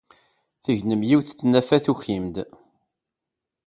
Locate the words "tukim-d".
1.85-2.35